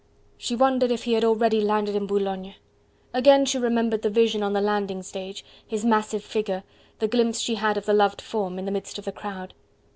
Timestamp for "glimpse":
7.07-7.39